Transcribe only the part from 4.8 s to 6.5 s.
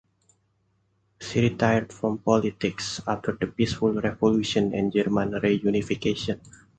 German reunification.